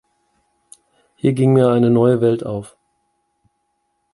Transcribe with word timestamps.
Hier 1.15 1.33
ging 1.33 1.53
mir 1.53 1.67
eine 1.69 1.91
neue 1.91 2.21
Welt 2.21 2.43
auf. 2.43 2.75